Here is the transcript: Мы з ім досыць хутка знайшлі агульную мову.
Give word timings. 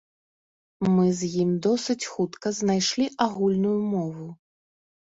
Мы 0.93 1.03
з 1.19 1.29
ім 1.43 1.51
досыць 1.67 1.99
хутка 2.17 2.47
знайшлі 2.61 3.05
агульную 3.29 3.79
мову. 3.93 4.27